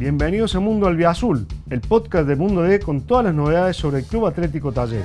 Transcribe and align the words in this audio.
Bienvenidos 0.00 0.54
a 0.54 0.60
Mundo 0.60 0.86
Albiazul, 0.86 1.46
el 1.68 1.82
podcast 1.82 2.26
de 2.26 2.34
Mundo 2.34 2.62
D 2.62 2.80
con 2.80 3.02
todas 3.02 3.26
las 3.26 3.34
novedades 3.34 3.76
sobre 3.76 3.98
el 3.98 4.06
Club 4.06 4.24
Atlético 4.24 4.72
Talleres. 4.72 5.04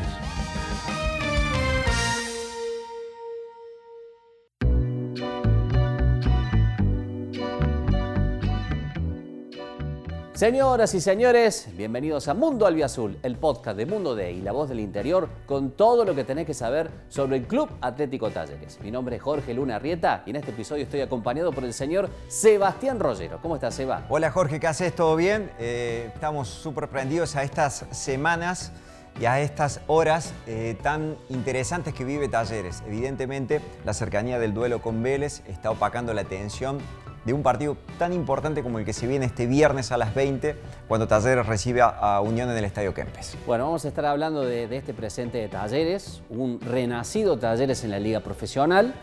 Señoras 10.36 10.94
y 10.94 11.00
señores, 11.00 11.70
bienvenidos 11.78 12.28
a 12.28 12.34
Mundo 12.34 12.66
Albiazul, 12.66 13.18
el 13.24 13.38
podcast 13.38 13.78
de 13.78 13.86
Mundo 13.86 14.16
D 14.16 14.34
y 14.34 14.42
la 14.42 14.52
voz 14.52 14.68
del 14.68 14.82
interior 14.82 15.30
con 15.46 15.72
todo 15.72 16.04
lo 16.04 16.14
que 16.14 16.26
tenés 16.26 16.46
que 16.46 16.54
saber 16.54 16.92
sobre 17.08 17.38
el 17.38 17.48
Club 17.48 17.70
Atlético 17.80 18.30
Talleres. 18.30 18.82
Mi 18.82 18.92
nombre 18.92 19.16
es 19.16 19.22
Jorge 19.22 19.54
Luna 19.54 19.80
Rieta 19.80 20.24
y 20.26 20.32
en 20.32 20.36
este 20.36 20.52
episodio 20.52 20.84
estoy 20.84 21.00
acompañado 21.00 21.54
por 21.54 21.64
el 21.64 21.72
señor 21.72 22.10
Sebastián 22.28 23.00
Rollero. 23.00 23.40
¿Cómo 23.42 23.56
estás, 23.56 23.76
Seba? 23.76 24.06
Hola 24.10 24.30
Jorge, 24.30 24.60
¿qué 24.60 24.68
haces? 24.68 24.94
¿Todo 24.94 25.16
bien? 25.16 25.50
Eh, 25.58 26.12
estamos 26.14 26.50
súper 26.50 26.90
prendidos 26.90 27.38
a 27.38 27.44
estas 27.44 27.86
semanas 27.92 28.74
y 29.22 29.28
a 29.28 29.40
estas 29.40 29.80
horas 29.88 30.34
eh, 30.48 30.78
tan 30.84 31.16
interesantes 31.30 31.94
que 31.94 32.04
vive 32.04 32.28
Talleres. 32.28 32.84
Evidentemente, 32.86 33.62
la 33.86 33.94
cercanía 33.94 34.38
del 34.38 34.54
duelo 34.54 34.82
con 34.82 35.02
Vélez 35.02 35.44
está 35.48 35.72
opacando 35.72 36.14
la 36.14 36.24
atención 36.24 36.80
de 37.26 37.34
un 37.34 37.42
partido 37.42 37.76
tan 37.98 38.14
importante 38.14 38.62
como 38.62 38.80
el 38.80 38.86
que 38.86 38.94
se 38.94 39.08
viene 39.08 39.26
este 39.26 39.48
viernes 39.48 39.92
a 39.92 39.98
las 39.98 40.14
20, 40.14 40.56
cuando 40.88 41.08
Talleres 41.08 41.46
recibe 41.46 41.82
a 41.82 42.22
Unión 42.22 42.50
en 42.52 42.58
el 42.58 42.64
Estadio 42.64 42.94
Kempes. 42.94 43.36
Bueno, 43.48 43.66
vamos 43.66 43.84
a 43.84 43.88
estar 43.88 44.06
hablando 44.06 44.42
de, 44.42 44.64
este 44.76 44.94
presente 44.94 45.40
de 45.40 45.48
Talleres, 45.48 46.22
un 46.30 46.62
renacido 46.62 47.38
Talleres 47.38 47.84
en 47.84 47.92
la 47.92 48.00
Liga 48.00 48.20
Profesional. 48.20 48.94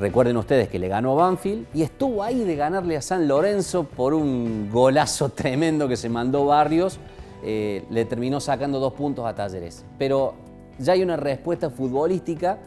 Recuerden 0.00 0.36
ustedes 0.36 0.68
que 0.68 0.78
le 0.78 0.88
ganó 0.88 1.12
a 1.12 1.26
Banfield 1.26 1.68
y 1.72 1.82
estuvo 1.82 2.22
ahí 2.22 2.44
de 2.44 2.56
ganarle 2.56 2.96
a 2.96 3.02
San 3.02 3.28
Lorenzo 3.28 3.84
por 3.84 4.12
un 4.12 4.68
golazo 4.70 5.28
tremendo 5.34 5.88
que 5.88 5.96
se 5.96 6.08
mandó 6.08 6.46
Barrios. 6.46 6.98
Eh, 7.44 7.84
le 7.90 8.04
terminó 8.06 8.40
sacando 8.40 8.80
dos 8.80 8.92
puntos 8.94 9.24
a 9.24 9.34
Talleres. 9.34 9.84
Pero 9.98 10.34
ya 10.78 10.94
hay 10.94 11.02
una 11.02 11.16
respuesta 11.16 11.70
futbolística 11.70 12.58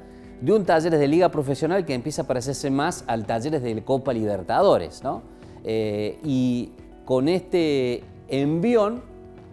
de 0.42 0.54
un 0.54 0.66
Talleres 0.66 1.00
de 1.00 1.08
Liga 1.08 1.30
Profesional 1.30 1.86
que 1.86 1.94
empieza 1.94 2.22
a 2.22 2.28
parecerse 2.28 2.70
más 2.70 3.04
al 3.08 3.26
Talleres 3.26 3.62
de 3.62 3.84
Copa 3.84 4.14
Libertadores, 4.14 5.04
¿no? 5.04 5.22
Eh, 5.64 6.20
y 6.24 6.72
con 7.06 7.28
este 7.28 8.04
envión, 8.30 9.02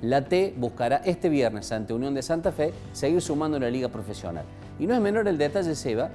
la 0.03 0.23
T 0.23 0.55
buscará 0.57 0.97
este 0.98 1.29
viernes 1.29 1.73
ante 1.73 1.95
Unión 1.95 2.14
de 2.14 2.23
Santa 2.23 2.53
Fe 2.53 2.73
seguir 2.92 3.20
sumando 3.20 3.57
en 3.57 3.64
la 3.64 3.70
Liga 3.70 3.89
Profesional. 3.89 4.45
Y 4.79 4.87
no 4.87 4.95
es 4.95 5.01
menor 5.01 5.27
el 5.27 5.39
detalle, 5.39 5.75
Seba, 5.75 6.11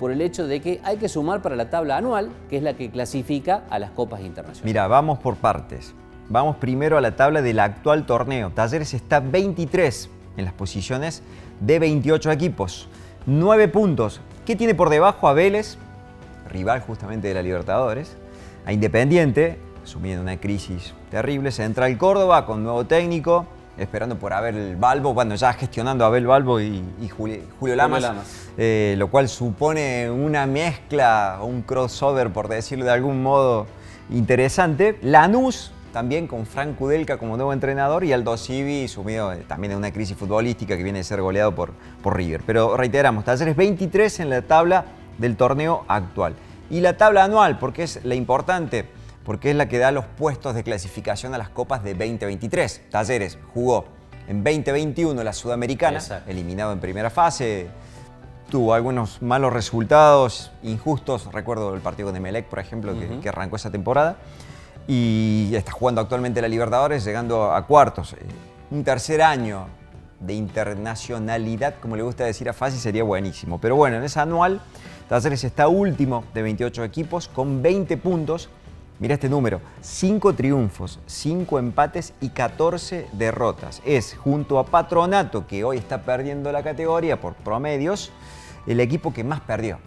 por 0.00 0.10
el 0.10 0.20
hecho 0.20 0.46
de 0.46 0.60
que 0.60 0.80
hay 0.82 0.96
que 0.96 1.08
sumar 1.08 1.42
para 1.42 1.56
la 1.56 1.70
tabla 1.70 1.96
anual, 1.96 2.30
que 2.48 2.56
es 2.56 2.62
la 2.62 2.74
que 2.74 2.90
clasifica 2.90 3.64
a 3.68 3.78
las 3.78 3.90
copas 3.90 4.20
internacionales. 4.20 4.64
Mira, 4.64 4.86
vamos 4.86 5.18
por 5.18 5.36
partes. 5.36 5.94
Vamos 6.28 6.56
primero 6.56 6.98
a 6.98 7.00
la 7.00 7.16
tabla 7.16 7.42
del 7.42 7.58
actual 7.58 8.06
torneo. 8.06 8.50
Talleres 8.50 8.94
está 8.94 9.20
23 9.20 10.10
en 10.36 10.44
las 10.44 10.54
posiciones 10.54 11.22
de 11.60 11.78
28 11.78 12.30
equipos. 12.30 12.88
9 13.26 13.68
puntos. 13.68 14.20
¿Qué 14.46 14.56
tiene 14.56 14.74
por 14.74 14.90
debajo 14.90 15.28
a 15.28 15.32
Vélez, 15.32 15.76
rival 16.48 16.80
justamente 16.80 17.28
de 17.28 17.34
la 17.34 17.42
Libertadores? 17.42 18.16
A 18.64 18.72
Independiente, 18.72 19.58
sumiendo 19.84 20.22
una 20.22 20.38
crisis 20.38 20.94
terrible. 21.10 21.50
Central 21.50 21.96
Córdoba 21.98 22.46
con 22.46 22.62
nuevo 22.62 22.84
técnico, 22.84 23.46
esperando 23.78 24.16
por 24.18 24.32
Abel 24.32 24.76
Balbo, 24.76 25.14
bueno, 25.14 25.34
ya 25.34 25.52
gestionando 25.52 26.04
a 26.04 26.08
Abel 26.08 26.26
Balbo 26.26 26.60
y, 26.60 26.82
Julio, 27.08 27.76
Lamas, 27.76 28.10
eh, 28.56 28.94
lo 28.98 29.08
cual 29.08 29.28
supone 29.28 30.10
una 30.10 30.46
mezcla, 30.46 31.38
un 31.42 31.62
crossover, 31.62 32.30
por 32.32 32.48
decirlo 32.48 32.84
de 32.84 32.90
algún 32.92 33.22
modo, 33.22 33.66
interesante. 34.10 34.98
Lanús, 35.02 35.72
también 35.92 36.26
con 36.26 36.46
Frank 36.46 36.76
Kudelka 36.76 37.18
como 37.18 37.36
nuevo 37.36 37.52
entrenador 37.52 38.04
y 38.04 38.12
Aldo 38.12 38.36
Civi 38.36 38.88
sumido 38.88 39.32
eh, 39.32 39.44
también 39.46 39.72
en 39.72 39.78
una 39.78 39.92
crisis 39.92 40.16
futbolística 40.16 40.76
que 40.76 40.82
viene 40.82 40.98
de 40.98 41.04
ser 41.04 41.20
goleado 41.20 41.54
por, 41.54 41.72
por 42.02 42.16
River. 42.16 42.42
Pero 42.46 42.76
reiteramos, 42.76 43.24
Talleres 43.24 43.56
23 43.56 44.20
en 44.20 44.30
la 44.30 44.42
tabla 44.42 44.84
del 45.18 45.36
torneo 45.36 45.84
actual. 45.88 46.34
Y 46.70 46.80
la 46.80 46.96
tabla 46.96 47.24
anual, 47.24 47.58
porque 47.58 47.84
es 47.84 48.04
la 48.04 48.14
importante, 48.14 48.84
porque 49.24 49.50
es 49.50 49.56
la 49.56 49.68
que 49.68 49.78
da 49.78 49.90
los 49.90 50.04
puestos 50.04 50.54
de 50.54 50.62
clasificación 50.62 51.34
a 51.34 51.38
las 51.38 51.48
copas 51.48 51.82
de 51.82 51.94
2023. 51.94 52.82
Talleres 52.90 53.38
jugó 53.54 53.86
en 54.28 54.44
2021 54.44 55.24
la 55.24 55.32
Sudamericana, 55.32 56.00
eliminado 56.26 56.72
en 56.72 56.80
primera 56.80 57.08
fase, 57.08 57.68
tuvo 58.50 58.74
algunos 58.74 59.22
malos 59.22 59.52
resultados, 59.52 60.52
injustos, 60.62 61.32
recuerdo 61.32 61.74
el 61.74 61.80
partido 61.80 62.08
con 62.08 62.16
Emelec, 62.16 62.46
por 62.46 62.58
ejemplo, 62.58 62.98
que, 62.98 63.20
que 63.20 63.28
arrancó 63.30 63.56
esa 63.56 63.70
temporada 63.70 64.18
y 64.90 65.54
está 65.54 65.70
jugando 65.70 66.00
actualmente 66.00 66.40
la 66.40 66.48
Libertadores, 66.48 67.04
llegando 67.04 67.52
a 67.52 67.66
cuartos. 67.66 68.14
Eh, 68.14 68.16
un 68.70 68.82
tercer 68.82 69.20
año 69.20 69.66
de 70.18 70.32
internacionalidad, 70.32 71.74
como 71.80 71.94
le 71.94 72.02
gusta 72.02 72.24
decir 72.24 72.48
a 72.48 72.54
Fasi, 72.54 72.78
sería 72.78 73.04
buenísimo. 73.04 73.60
Pero 73.60 73.76
bueno, 73.76 73.98
en 73.98 74.04
esa 74.04 74.22
anual, 74.22 74.62
Talleres 75.06 75.44
está 75.44 75.68
último 75.68 76.24
de 76.32 76.40
28 76.40 76.84
equipos 76.84 77.28
con 77.28 77.60
20 77.60 77.98
puntos. 77.98 78.48
Mira 78.98 79.14
este 79.14 79.28
número, 79.28 79.60
5 79.82 80.34
triunfos, 80.34 80.98
5 81.06 81.58
empates 81.58 82.14
y 82.22 82.30
14 82.30 83.08
derrotas. 83.12 83.82
Es, 83.84 84.16
junto 84.16 84.58
a 84.58 84.64
Patronato, 84.64 85.46
que 85.46 85.64
hoy 85.64 85.76
está 85.76 86.02
perdiendo 86.02 86.50
la 86.50 86.62
categoría 86.62 87.20
por 87.20 87.34
promedios, 87.34 88.10
el 88.66 88.80
equipo 88.80 89.12
que 89.12 89.22
más 89.22 89.40
perdió. 89.40 89.78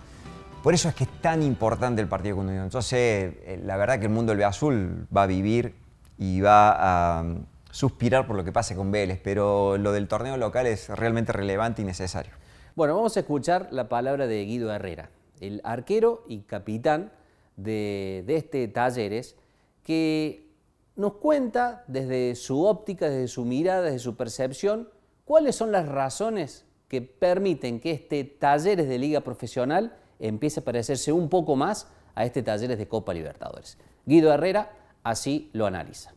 Por 0.64 0.76
eso 0.76 0.90
es 0.90 0.96
que 0.96 1.06
es 1.06 1.22
tan 1.22 1.42
importante 1.42 2.04
el 2.04 2.08
partido 2.08 2.36
con 2.36 2.48
Unión. 2.48 2.70
Sé, 2.84 3.40
eh, 3.46 3.60
la 3.64 3.78
verdad 3.78 3.98
que 4.00 4.06
el 4.06 4.12
mundo 4.12 4.32
del 4.32 4.44
Azul 4.44 5.08
va 5.16 5.24
a 5.24 5.28
vivir 5.28 5.74
y 6.20 6.40
va 6.42 7.18
a 7.20 7.24
mm, 7.24 7.46
suspirar 7.72 8.28
por 8.28 8.36
lo 8.36 8.44
que 8.44 8.52
pase 8.52 8.76
con 8.76 8.92
Vélez, 8.92 9.20
pero 9.24 9.80
lo 9.80 9.92
del 9.92 10.08
torneo 10.08 10.38
local 10.38 10.68
es 10.68 10.90
realmente 10.90 11.32
relevante 11.32 11.82
y 11.82 11.86
necesario. 11.86 12.34
Bueno, 12.76 12.96
vamos 12.96 13.18
a 13.18 13.22
escuchar 13.22 13.70
la 13.72 13.90
palabra 13.90 14.28
de 14.28 14.46
Guido 14.46 14.72
Herrera, 14.72 15.10
el 15.40 15.62
arquero 15.64 16.26
y 16.28 16.42
capitán 16.42 17.12
de, 17.56 18.24
de 18.28 18.36
este 18.36 18.68
Talleres, 18.68 19.36
que 19.84 20.48
nos 20.96 21.14
cuenta 21.14 21.84
desde 21.88 22.36
su 22.36 22.66
óptica, 22.66 23.10
desde 23.10 23.30
su 23.30 23.46
mirada, 23.46 23.82
desde 23.82 24.00
su 24.00 24.16
percepción, 24.16 24.90
cuáles 25.26 25.56
son 25.56 25.72
las 25.72 25.88
razones 25.88 26.66
que 26.88 27.02
permiten 27.02 27.80
que 27.80 27.92
este 27.92 28.24
Talleres 28.26 28.88
de 28.88 29.00
Liga 29.00 29.22
Profesional 29.22 29.96
empiece 30.22 30.60
a 30.60 30.64
parecerse 30.64 31.12
un 31.12 31.30
poco 31.30 31.56
más 31.56 31.88
a 32.16 32.26
este 32.26 32.44
Talleres 32.44 32.78
de 32.78 32.88
Copa 32.88 33.14
Libertadores. 33.14 33.78
Guido 34.06 34.34
Herrera 34.34 34.72
así 35.04 35.50
lo 35.54 35.66
analiza. 35.66 36.14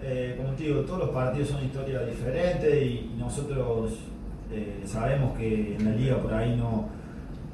Eh, 0.00 0.34
como 0.36 0.54
te 0.54 0.64
digo, 0.64 0.80
todos 0.82 0.98
los 0.98 1.10
partidos 1.10 1.48
son 1.48 1.64
historias 1.64 2.06
diferentes 2.06 2.82
y 2.82 3.14
nosotros 3.16 4.00
eh, 4.52 4.82
sabemos 4.84 5.36
que 5.38 5.76
en 5.76 5.84
la 5.84 5.92
liga 5.92 6.20
por 6.20 6.34
ahí 6.34 6.56
no, 6.56 6.88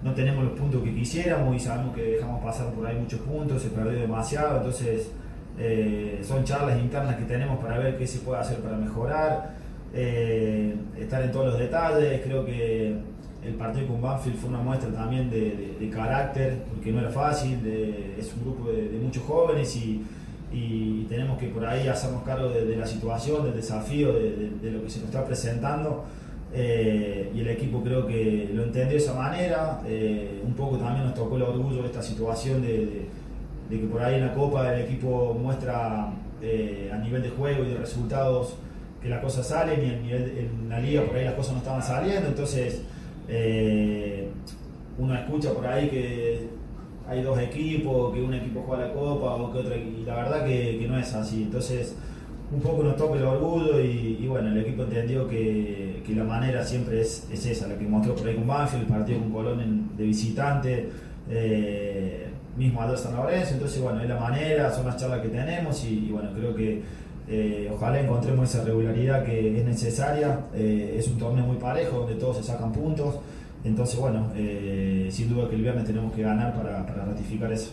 no 0.02 0.14
tenemos 0.14 0.44
los 0.44 0.58
puntos 0.58 0.82
que 0.82 0.94
quisiéramos 0.94 1.54
y 1.54 1.60
sabemos 1.60 1.94
que 1.94 2.02
dejamos 2.02 2.42
pasar 2.42 2.72
por 2.72 2.86
ahí 2.86 2.96
muchos 2.96 3.20
puntos, 3.20 3.62
se 3.62 3.68
perdió 3.68 4.00
demasiado, 4.00 4.56
entonces 4.58 5.10
eh, 5.58 6.20
son 6.22 6.44
charlas 6.44 6.78
internas 6.80 7.16
que 7.16 7.24
tenemos 7.24 7.62
para 7.62 7.78
ver 7.78 7.98
qué 7.98 8.06
se 8.06 8.20
puede 8.20 8.40
hacer 8.40 8.58
para 8.60 8.76
mejorar, 8.76 9.54
estar 9.92 11.22
en 11.22 11.32
todos 11.32 11.46
los 11.46 11.58
detalles, 11.58 12.22
creo 12.22 12.44
que 12.44 12.96
el 13.44 13.54
partido 13.54 13.88
con 13.88 14.02
Banfield 14.02 14.36
fue 14.36 14.50
una 14.50 14.60
muestra 14.60 14.90
también 14.90 15.30
de, 15.30 15.90
carácter, 15.92 16.62
porque 16.68 16.92
no 16.92 17.00
era 17.00 17.10
fácil, 17.10 17.58
es 18.18 18.32
un 18.34 18.42
grupo 18.42 18.70
de, 18.70 18.98
muchos 19.02 19.22
jóvenes 19.24 19.76
y, 19.76 20.04
tenemos 21.08 21.38
que 21.38 21.48
por 21.48 21.64
ahí 21.64 21.88
hacernos 21.88 22.22
cargo 22.22 22.48
de, 22.48 22.76
la 22.76 22.86
situación, 22.86 23.44
del 23.44 23.54
desafío, 23.54 24.12
de, 24.12 24.70
lo 24.70 24.82
que 24.82 24.90
se 24.90 25.00
nos 25.00 25.08
está 25.08 25.24
presentando. 25.24 26.04
Eh, 26.52 27.30
y 27.32 27.40
el 27.40 27.48
equipo 27.48 27.80
creo 27.82 28.06
que 28.06 28.50
lo 28.52 28.64
entendió 28.64 28.92
de 28.92 28.96
esa 28.96 29.14
manera. 29.14 29.80
Eh, 29.86 30.42
un 30.44 30.54
poco 30.54 30.76
también 30.78 31.06
nos 31.06 31.14
tocó 31.14 31.36
el 31.36 31.42
orgullo 31.42 31.82
de 31.82 31.86
esta 31.86 32.02
situación 32.02 32.62
de, 32.62 33.06
que 33.68 33.76
por 33.86 34.02
ahí 34.02 34.16
en 34.16 34.26
la 34.26 34.34
Copa 34.34 34.74
el 34.74 34.82
equipo 34.82 35.36
muestra 35.40 36.12
eh, 36.42 36.90
a 36.92 36.98
nivel 36.98 37.22
de 37.22 37.30
juego 37.30 37.64
y 37.64 37.68
de 37.68 37.78
resultados 37.78 38.56
que 39.00 39.08
las 39.08 39.22
cosas 39.22 39.46
salen 39.46 39.80
y 39.80 40.06
nivel, 40.06 40.38
en 40.38 40.68
la 40.68 40.80
liga 40.80 41.02
por 41.02 41.16
ahí 41.16 41.24
las 41.24 41.34
cosas 41.34 41.52
no 41.52 41.58
estaban 41.58 41.82
saliendo. 41.82 42.28
Entonces 42.28 42.82
eh, 43.30 44.28
uno 44.98 45.14
escucha 45.14 45.52
por 45.52 45.66
ahí 45.66 45.88
que 45.88 46.48
hay 47.08 47.22
dos 47.22 47.38
equipos, 47.38 48.12
que 48.12 48.22
un 48.22 48.34
equipo 48.34 48.62
juega 48.66 48.86
la 48.88 48.92
copa 48.92 49.34
o 49.34 49.52
que 49.52 49.58
otro, 49.58 49.74
y 49.76 50.04
la 50.04 50.16
verdad 50.16 50.44
que, 50.44 50.86
no 50.88 50.98
es 50.98 51.14
así. 51.14 51.44
Entonces, 51.44 51.96
un 52.52 52.60
poco 52.60 52.82
nos 52.82 52.96
toca 52.96 53.16
el 53.16 53.24
orgullo 53.24 53.80
y, 53.80 54.26
bueno, 54.28 54.48
el 54.48 54.58
equipo 54.58 54.82
entendió 54.82 55.28
que, 55.28 56.02
la 56.14 56.24
manera 56.24 56.64
siempre 56.64 57.00
es, 57.00 57.28
esa, 57.32 57.68
la 57.68 57.78
que 57.78 57.86
mostró 57.86 58.16
por 58.16 58.26
ahí 58.26 58.34
con 58.34 58.48
Banfield, 58.48 58.82
el 58.82 58.88
partido 58.88 59.20
con 59.20 59.30
Colón 59.30 59.90
de 59.96 60.04
visitante, 60.04 60.88
eh, 61.30 62.26
mismo 62.56 62.82
a 62.82 62.96
San 62.96 63.14
Lorenzo, 63.14 63.54
entonces 63.54 63.80
bueno, 63.80 64.02
es 64.02 64.08
la 64.08 64.18
manera, 64.18 64.72
son 64.72 64.86
las 64.86 64.96
charlas 64.96 65.20
que 65.20 65.28
tenemos 65.28 65.84
y 65.84 66.08
bueno, 66.10 66.30
creo 66.34 66.52
que 66.54 66.82
eh, 67.30 67.70
ojalá 67.72 68.00
encontremos 68.00 68.48
esa 68.48 68.64
regularidad 68.64 69.24
que 69.24 69.58
es 69.58 69.64
necesaria. 69.64 70.46
Eh, 70.52 70.96
es 70.98 71.06
un 71.06 71.16
torneo 71.16 71.46
muy 71.46 71.58
parejo 71.58 72.00
donde 72.00 72.16
todos 72.16 72.38
se 72.38 72.42
sacan 72.42 72.72
puntos. 72.72 73.16
Entonces, 73.62 74.00
bueno, 74.00 74.32
eh, 74.34 75.08
sin 75.12 75.28
duda 75.28 75.48
que 75.48 75.54
el 75.54 75.62
viernes 75.62 75.84
tenemos 75.84 76.12
que 76.12 76.22
ganar 76.22 76.54
para, 76.54 76.82
ratificar 76.82 77.52
eso. 77.52 77.70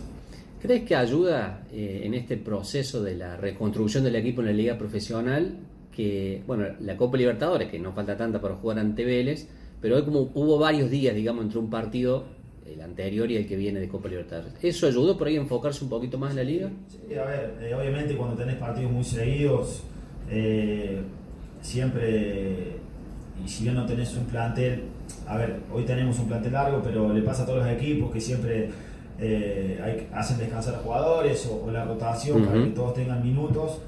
¿Crees 0.62 0.84
que 0.84 0.96
ayuda 0.96 1.64
en 1.72 2.14
este 2.14 2.36
proceso 2.38 3.02
de 3.04 3.16
la 3.16 3.38
reconstrucción 3.38 4.04
del 4.04 4.16
equipo 4.16 4.42
en 4.42 4.48
la 4.48 4.54
liga 4.54 4.78
profesional 4.78 5.56
que, 5.92 6.44
bueno, 6.46 6.66
la 6.80 6.98
Copa 6.98 7.18
Libertadores, 7.18 7.70
que 7.70 7.80
no 7.80 7.94
falta 7.94 8.18
tanta 8.18 8.42
para 8.42 8.56
jugar 8.56 8.80
ante 8.80 9.06
Vélez, 9.06 9.48
pero 9.82 9.96
hoy 9.96 10.04
como 10.04 10.32
hubo 10.34 10.58
varios 10.58 10.90
días, 10.90 11.16
digamos, 11.16 11.46
entre 11.46 11.60
un 11.60 11.70
partido, 11.70 12.26
el 12.72 12.82
anterior 12.82 13.30
y 13.32 13.38
el 13.38 13.48
que 13.48 13.56
viene 13.56 13.80
de 13.80 13.88
Copa 13.88 14.10
Libertadores. 14.10 14.54
¿Eso 14.62 14.88
ayudó 14.88 15.18
por 15.18 15.28
ahí 15.28 15.38
a 15.38 15.42
enfocarse 15.42 15.84
un 15.84 15.90
poquito 15.90 16.18
más 16.18 16.32
en 16.32 16.38
la 16.38 16.44
liga? 16.44 16.70
Sí, 16.88 17.16
a 17.16 17.24
ver, 17.24 17.56
eh, 17.62 17.74
obviamente 17.74 18.16
cuando 18.16 18.36
tenés 18.36 18.56
partidos 18.56 18.92
muy 18.92 19.04
seguidos, 19.04 19.84
eh, 20.30 21.02
siempre, 21.62 22.78
y 23.44 23.48
si 23.48 23.64
bien 23.64 23.76
no 23.76 23.86
tenés 23.86 24.16
un 24.16 24.26
plantel, 24.26 24.84
a 25.26 25.38
ver, 25.38 25.60
hoy 25.74 25.84
tenemos 25.84 26.20
un 26.20 26.28
plantel 26.28 26.54
largo, 26.54 26.82
pero 26.84 27.14
le 27.14 27.22
pasa 27.22 27.44
a 27.44 27.46
todos 27.46 27.60
los 27.60 27.68
equipos 27.70 28.12
que 28.12 28.20
siempre 28.20 28.70
eh, 29.20 29.80
hay, 29.84 30.08
hacen 30.14 30.38
descansar 30.38 30.76
a 30.76 30.80
jugadores 30.80 31.50
o, 31.52 31.72
la 31.72 31.86
rotación 31.86 32.46
para 32.46 32.64
que 32.64 32.70
todos 32.72 32.94
tengan 32.94 33.24
minutos. 33.24 33.80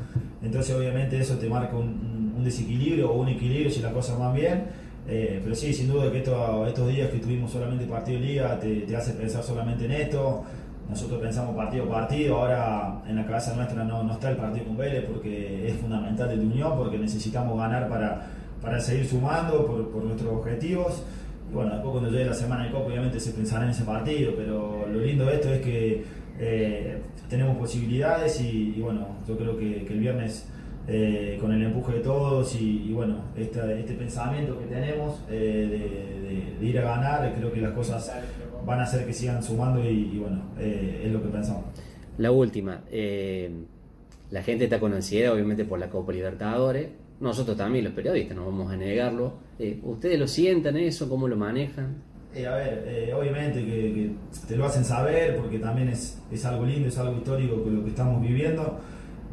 Entonces, 0.41 0.73
obviamente, 0.75 1.19
eso 1.19 1.37
te 1.37 1.49
marca 1.49 1.75
un, 1.75 2.33
un 2.39 2.43
desequilibrio 2.43 3.11
o 3.11 3.21
un 3.21 3.27
equilibrio 3.27 3.69
si 3.69 3.81
las 3.81 3.93
cosas 3.93 4.17
van 4.17 4.33
bien. 4.33 4.63
Eh, 5.11 5.41
pero 5.43 5.55
sí, 5.55 5.73
sin 5.73 5.87
duda 5.87 6.11
que 6.11 6.19
estos 6.19 6.87
días 6.87 7.09
que 7.09 7.17
tuvimos 7.17 7.51
solamente 7.51 7.85
partido 7.85 8.19
liga 8.19 8.59
te, 8.59 8.95
hace 8.95 9.13
pensar 9.13 9.43
solamente 9.43 9.85
en 9.85 9.91
esto. 9.91 10.43
Nosotros 10.87 11.19
pensamos 11.19 11.55
partido 11.55 11.87
partido, 11.87 12.37
ahora 12.37 13.01
en 13.07 13.15
la 13.15 13.25
cabeza 13.25 13.55
nuestra 13.55 13.83
no, 13.83 14.03
no 14.03 14.13
está 14.13 14.29
el 14.29 14.37
partido 14.37 14.65
con 14.65 14.77
Vélez 14.77 15.05
porque 15.05 15.67
es 15.67 15.75
fundamental 15.77 16.29
de 16.29 16.35
la 16.35 16.43
unión, 16.43 16.77
porque 16.77 16.97
necesitamos 16.99 17.57
ganar 17.57 17.89
para, 17.89 18.27
para 18.61 18.79
seguir 18.79 19.07
sumando 19.07 19.65
por, 19.65 19.89
por 19.89 20.03
nuestros 20.03 20.31
objetivos. 20.31 21.03
Y 21.49 21.53
bueno, 21.55 21.73
después 21.73 21.91
cuando 21.91 22.11
llegue 22.11 22.25
la 22.25 22.33
semana 22.35 22.65
de 22.65 22.71
Copa 22.71 22.85
obviamente 22.85 23.19
se 23.19 23.31
pensará 23.31 23.63
en 23.63 23.71
ese 23.71 23.83
partido, 23.83 24.33
pero 24.35 24.85
lo 24.91 24.99
lindo 24.99 25.25
de 25.25 25.35
esto 25.35 25.49
es 25.51 25.61
que 25.61 26.03
eh, 26.39 27.01
tenemos 27.27 27.57
posibilidades 27.57 28.39
y, 28.41 28.79
bueno, 28.79 29.07
yo 29.27 29.35
creo 29.37 29.57
que 29.57 29.87
el 29.87 29.99
viernes 29.99 30.47
eh, 30.91 31.37
con 31.39 31.53
el 31.53 31.61
empuje 31.61 31.93
de 31.93 31.99
todos 31.99 32.59
y, 32.59 32.91
bueno, 32.91 33.25
este, 33.37 33.79
este, 33.79 33.93
pensamiento 33.93 34.57
que 34.57 34.65
tenemos 34.65 35.23
eh, 35.29 36.55
de, 36.59 36.65
ir 36.65 36.79
a 36.79 36.81
ganar, 36.81 37.31
creo 37.37 37.53
que 37.53 37.61
las 37.61 37.73
cosas 37.73 38.11
van 38.65 38.79
a 38.79 38.83
hacer 38.83 39.05
que 39.05 39.13
sigan 39.13 39.43
sumando 39.43 39.87
y, 39.87 40.17
bueno, 40.17 40.41
eh, 40.57 41.03
es 41.05 41.11
lo 41.11 41.21
que 41.21 41.29
pensamos. 41.29 41.65
La 42.17 42.31
última, 42.31 42.81
la 44.31 44.41
gente 44.41 44.63
está 44.63 44.79
con 44.79 44.91
ansiedad 44.93 45.31
obviamente 45.31 45.63
por 45.63 45.77
la 45.77 45.91
Copa 45.91 46.11
Libertadores, 46.11 46.89
nosotros 47.19 47.55
también 47.55 47.85
los 47.85 47.93
periodistas, 47.93 48.35
no 48.35 48.47
vamos 48.47 48.71
a 48.71 48.75
negarlo. 48.75 49.33
¿Ustedes 49.83 50.19
lo 50.19 50.27
sientan 50.27 50.75
eso? 50.75 51.07
¿Cómo 51.07 51.27
lo 51.27 51.37
manejan? 51.37 52.09
a 52.33 52.55
ver, 52.55 53.13
obviamente 53.13 53.63
que, 53.63 54.11
te 54.47 54.55
lo 54.55 54.65
hacen 54.65 54.83
saber 54.83 55.37
porque 55.37 55.59
también 55.59 55.89
es, 55.89 56.19
es 56.31 56.45
algo 56.45 56.65
lindo, 56.65 56.87
es 56.87 56.97
algo 56.97 57.15
histórico 57.15 57.63
con 57.63 57.75
lo 57.75 57.83
que 57.83 57.89
estamos 57.91 58.21
viviendo 58.21 58.79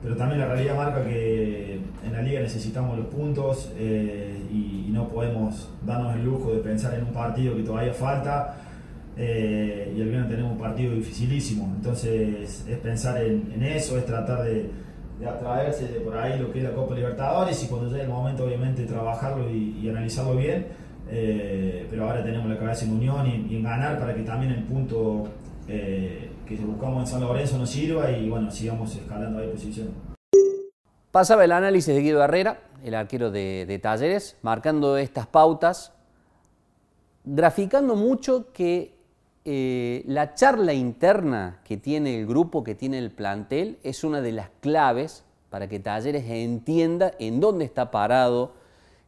pero 0.03 0.17
también 0.17 0.41
la 0.41 0.47
realidad 0.47 0.77
marca 0.77 1.05
que 1.05 1.81
en 2.07 2.13
la 2.13 2.23
liga 2.23 2.41
necesitamos 2.41 2.97
los 2.97 3.07
puntos 3.07 3.73
eh, 3.77 4.41
y, 4.53 4.75
no 4.97 5.09
podemos 5.11 5.69
darnos 5.85 6.15
el 6.15 6.25
lujo 6.25 6.53
de 6.55 6.61
pensar 6.61 6.95
en 6.95 7.05
un 7.05 7.13
partido 7.13 7.55
que 7.55 7.63
todavía 7.63 7.93
falta 7.93 8.57
eh, 9.15 9.93
y 9.95 10.01
el 10.01 10.09
viernes 10.09 10.31
tenemos 10.31 10.53
un 10.53 10.59
partido 10.59 10.95
dificilísimo. 10.95 11.71
Entonces 11.77 12.65
es 12.67 12.79
pensar 12.79 13.23
en, 13.23 13.63
eso, 13.63 13.99
es 13.99 14.07
tratar 14.07 14.45
de, 14.45 14.71
atraerse 15.27 15.89
de 15.89 16.01
por 16.01 16.17
ahí 16.17 16.39
lo 16.39 16.51
que 16.51 16.61
es 16.61 16.65
la 16.65 16.73
Copa 16.73 16.95
Libertadores 16.95 17.63
y 17.63 17.67
cuando 17.67 17.91
llegue 17.91 18.05
el 18.05 18.09
momento 18.09 18.45
obviamente 18.45 18.87
trabajarlo 18.87 19.51
y, 19.51 19.87
analizarlo 19.87 20.35
bien. 20.35 20.67
Eh, 21.11 21.87
pero 21.91 22.09
ahora 22.09 22.25
tenemos 22.25 22.49
la 22.49 22.59
cabeza 22.59 22.87
en 22.87 22.93
unión 22.93 23.27
y, 23.27 23.53
y, 23.53 23.57
en 23.57 23.65
ganar 23.65 23.99
para 23.99 24.15
que 24.15 24.23
también 24.23 24.53
el 24.53 24.63
punto 24.63 25.25
que 26.47 26.57
buscamos 26.57 27.01
en 27.01 27.07
San 27.07 27.21
Lorenzo 27.21 27.59
nos 27.59 27.71
sirva 27.71 28.11
y 28.11 28.29
bueno, 28.31 28.51
sigamos 28.51 28.95
escalando 28.95 29.41
ahí 29.41 29.49
posición. 29.49 29.89
Pasaba 31.11 31.45
el 31.45 31.53
análisis 31.53 31.95
de 31.95 32.01
Guido 32.01 32.23
Herrera, 32.23 32.61
el 32.85 32.95
arquero 32.95 33.31
de, 33.31 33.81
Talleres, 33.83 34.37
marcando 34.43 34.97
estas 34.97 35.27
pautas, 35.27 35.93
graficando 37.25 37.97
mucho 37.97 38.53
que 38.53 38.95
eh, 39.45 40.05
la 40.07 40.35
charla 40.35 40.73
interna 40.73 41.61
que 41.65 41.77
tiene 41.77 42.21
el 42.21 42.27
grupo, 42.27 42.63
que 42.63 42.75
tiene 42.75 42.99
el 42.99 43.11
plantel, 43.11 43.79
es 43.83 44.05
una 44.05 44.21
de 44.21 44.33
las 44.33 44.51
claves 44.61 45.25
para 45.51 45.69
que 45.69 45.81
Talleres 45.81 46.25
entienda 46.29 47.13
en 47.19 47.41
dónde 47.41 47.65
está 47.65 47.91
parado, 47.91 48.53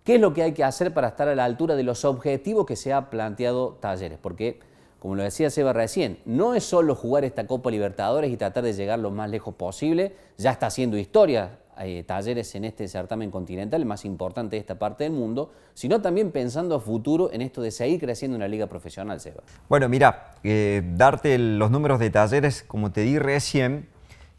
qué 0.02 0.14
es 0.14 0.20
lo 0.20 0.32
que 0.32 0.42
hay 0.42 0.52
que 0.52 0.64
hacer 0.64 0.94
para 0.94 1.08
estar 1.08 1.28
a 1.28 1.34
la 1.34 1.44
altura 1.44 1.76
de 1.76 1.82
los 1.82 2.04
objetivos 2.04 2.64
que 2.64 2.76
se 2.76 2.92
ha 2.92 3.10
planteado 3.10 3.76
Talleres. 3.80 4.18
Porque 4.20 4.60
como 4.98 5.14
lo 5.14 5.22
decía 5.22 5.50
Seba 5.50 5.72
recién, 5.72 6.18
no 6.24 6.54
es 6.54 6.64
solo 6.64 6.94
jugar 6.94 7.24
esta 7.24 7.46
Copa 7.46 7.70
Libertadores 7.70 8.30
y 8.32 8.36
tratar 8.36 8.64
de 8.64 8.72
llegar 8.72 8.98
lo 8.98 9.10
más 9.10 9.30
lejos 9.30 9.54
posible, 9.54 10.14
ya 10.36 10.50
está 10.50 10.66
haciendo 10.66 10.96
historia, 10.96 11.58
eh, 11.80 12.02
talleres 12.04 12.54
en 12.56 12.64
este 12.64 12.88
certamen 12.88 13.30
continental, 13.30 13.80
el 13.80 13.86
más 13.86 14.04
importante 14.04 14.56
de 14.56 14.60
esta 14.60 14.78
parte 14.78 15.04
del 15.04 15.12
mundo, 15.12 15.52
sino 15.74 16.00
también 16.00 16.32
pensando 16.32 16.74
a 16.74 16.80
futuro 16.80 17.32
en 17.32 17.40
esto 17.40 17.62
de 17.62 17.70
seguir 17.70 18.00
creciendo 18.00 18.36
en 18.36 18.40
la 18.40 18.48
liga 18.48 18.66
profesional, 18.66 19.20
Seba. 19.20 19.42
Bueno, 19.68 19.88
mira, 19.88 20.34
eh, 20.42 20.82
darte 20.96 21.38
los 21.38 21.70
números 21.70 22.00
de 22.00 22.10
talleres, 22.10 22.64
como 22.64 22.90
te 22.90 23.02
di 23.02 23.20
recién, 23.20 23.88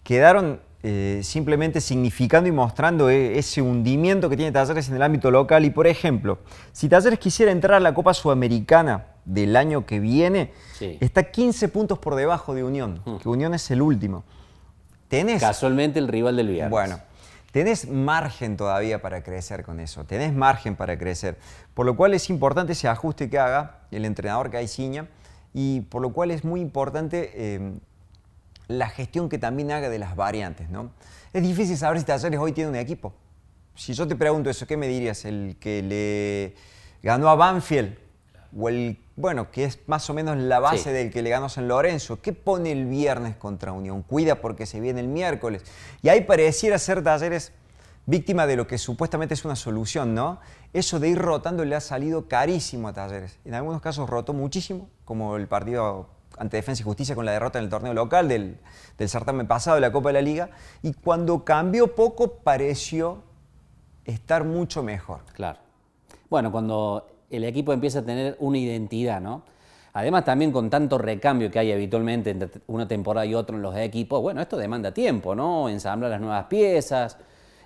quedaron 0.03 0.59
eh, 0.81 1.19
simplemente 1.23 1.81
significando 1.81 2.47
y 2.47 2.53
mostrando 2.53 3.09
ese 3.09 3.61
hundimiento 3.61 4.29
que 4.29 4.38
tiene 4.38 4.53
Talleres 4.53 4.88
en 4.88 4.95
el 4.95 5.01
ámbito 5.01 5.29
local. 5.29 5.65
Y 5.65 5.71
por 5.71 5.88
ejemplo, 5.88 6.39
si 6.71 6.88
Talleres 6.88 7.19
quisiera 7.19 7.51
entrar 7.51 7.75
a 7.75 7.79
la 7.81 7.94
Copa 7.94 8.13
Sudamericana 8.13 9.07
del 9.29 9.55
año 9.55 9.85
que 9.85 9.99
viene, 9.99 10.51
está 10.79 11.31
15 11.31 11.67
puntos 11.69 11.99
por 11.99 12.15
debajo 12.15 12.55
de 12.55 12.63
Unión, 12.63 13.01
hmm. 13.05 13.17
que 13.17 13.29
Unión 13.29 13.53
es 13.53 13.69
el 13.69 13.81
último. 13.81 14.23
Tenés, 15.07 15.41
Casualmente 15.41 15.99
el 15.99 16.07
rival 16.07 16.35
del 16.35 16.47
viernes. 16.47 16.71
Bueno, 16.71 16.99
tenés 17.51 17.87
margen 17.87 18.57
todavía 18.57 19.01
para 19.01 19.23
crecer 19.23 19.63
con 19.63 19.79
eso, 19.79 20.03
tenés 20.03 20.33
margen 20.33 20.75
para 20.75 20.97
crecer. 20.97 21.37
Por 21.73 21.85
lo 21.85 21.95
cual 21.95 22.13
es 22.13 22.29
importante 22.29 22.73
ese 22.73 22.87
ajuste 22.87 23.29
que 23.29 23.37
haga 23.37 23.81
el 23.91 24.05
entrenador 24.05 24.49
Caiciña 24.49 25.07
y 25.53 25.81
por 25.81 26.01
lo 26.01 26.11
cual 26.11 26.31
es 26.31 26.43
muy 26.43 26.59
importante 26.59 27.31
eh, 27.35 27.73
la 28.67 28.89
gestión 28.89 29.29
que 29.29 29.37
también 29.37 29.71
haga 29.71 29.89
de 29.89 29.99
las 29.99 30.15
variantes. 30.15 30.69
¿no? 30.69 30.91
Es 31.33 31.43
difícil 31.43 31.77
saber 31.77 31.99
si 31.99 32.05
Talleres 32.05 32.39
hoy 32.39 32.51
tiene 32.51 32.69
un 32.71 32.75
equipo. 32.75 33.13
Si 33.75 33.93
yo 33.93 34.07
te 34.07 34.15
pregunto 34.15 34.49
eso, 34.49 34.65
¿qué 34.65 34.75
me 34.75 34.87
dirías? 34.87 35.23
¿El 35.25 35.55
que 35.59 35.81
le 35.81 36.55
ganó 37.01 37.29
a 37.29 37.35
Banfield 37.35 38.08
o 38.57 38.69
el 38.69 38.97
bueno, 39.19 39.51
que 39.51 39.65
es 39.65 39.79
más 39.85 40.09
o 40.09 40.13
menos 40.13 40.37
la 40.37 40.61
base 40.61 40.93
del 40.93 41.11
que 41.11 41.21
le 41.21 41.29
ganó 41.29 41.49
San 41.49 41.67
Lorenzo. 41.67 42.21
¿Qué 42.21 42.31
pone 42.31 42.71
el 42.71 42.85
viernes 42.85 43.35
contra 43.35 43.73
Unión? 43.73 44.01
Cuida 44.01 44.35
porque 44.35 44.65
se 44.65 44.79
viene 44.79 45.01
el 45.01 45.09
miércoles. 45.09 45.63
Y 46.01 46.07
ahí 46.07 46.21
pareciera 46.21 46.79
ser 46.79 47.03
Talleres 47.03 47.51
víctima 48.05 48.47
de 48.47 48.56
lo 48.56 48.65
que 48.65 48.77
supuestamente 48.77 49.33
es 49.33 49.44
una 49.44 49.57
solución, 49.57 50.15
¿no? 50.15 50.39
Eso 50.71 51.01
de 51.01 51.09
ir 51.09 51.19
rotando 51.19 51.65
le 51.65 51.75
ha 51.75 51.81
salido 51.81 52.29
carísimo 52.29 52.87
a 52.87 52.94
Talleres. 52.94 53.39
En 53.44 53.56
algunos 53.56 53.81
casos 53.81 54.09
rotó 54.09 54.33
muchísimo, 54.33 54.89
como 55.03 55.35
el 55.35 55.49
partido 55.49 56.07
ante 56.37 56.56
Defensa 56.56 56.81
y 56.81 56.85
Justicia 56.85 57.13
con 57.13 57.25
la 57.25 57.33
derrota 57.33 57.59
en 57.59 57.65
el 57.65 57.69
torneo 57.69 57.94
local 57.94 58.29
del, 58.29 58.57
del 58.97 59.09
certamen 59.09 59.47
pasado 59.47 59.75
de 59.75 59.81
la 59.81 59.91
Copa 59.91 60.09
de 60.09 60.13
la 60.13 60.21
Liga. 60.21 60.49
Y 60.81 60.94
cuando 60.94 61.44
cambió 61.44 61.94
poco, 61.94 62.35
pareció 62.35 63.21
estar 64.06 64.45
mucho 64.45 64.81
mejor. 64.81 65.25
Claro. 65.33 65.59
Bueno, 66.29 66.53
cuando 66.53 67.19
el 67.30 67.44
equipo 67.44 67.74
empieza 67.74 68.00
a 68.00 68.02
tener 68.04 68.36
una 68.40 68.57
identidad, 68.57 69.21
¿no? 69.21 69.44
Además, 69.94 70.24
también 70.24 70.52
con 70.52 70.69
tanto 70.69 70.98
recambio 70.98 71.50
que 71.50 71.59
hay 71.59 71.71
habitualmente 71.71 72.30
entre 72.30 72.50
una 72.68 72.88
temporada 72.88 73.26
y 73.26 73.33
otra 73.33 73.56
en 73.56 73.62
los 73.62 73.76
equipos, 73.76 74.21
bueno, 74.21 74.42
esto 74.42 74.56
demanda 74.56 74.94
tiempo, 74.94 75.36
¿no? 75.36 75.68
Ensamblar 75.68 76.12
las 76.12 76.21
nuevas 76.21 76.45
piezas, 76.45 77.18